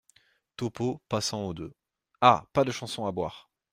Topeau, 0.55 0.99
passant 1.09 1.43
au 1.43 1.53
deux.— 1.53 1.75
Ah! 2.21 2.47
pas 2.53 2.63
de 2.63 2.71
chanson 2.71 3.05
à 3.05 3.11
boire! 3.11 3.51